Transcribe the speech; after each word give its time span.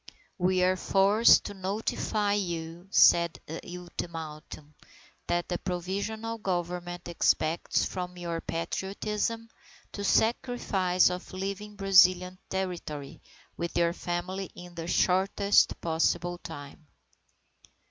"We 0.39 0.63
are 0.63 0.77
forced 0.77 1.43
to 1.43 1.53
notify 1.53 2.33
you," 2.33 2.87
said 2.89 3.39
the 3.45 3.61
ultimatum, 3.77 4.73
"that 5.27 5.47
the 5.47 5.59
Provisional 5.59 6.39
Government 6.39 7.07
expects 7.07 7.85
from 7.85 8.17
your 8.17 8.41
Patriotism 8.41 9.47
the 9.91 10.03
sacrifice 10.03 11.11
of 11.11 11.31
leaving 11.33 11.75
Brazilian 11.75 12.39
territory 12.49 13.21
with 13.55 13.77
your 13.77 13.93
family 13.93 14.49
in 14.55 14.73
the 14.73 14.87
shortest 14.87 15.79
possible 15.81 16.39
time." 16.39 16.87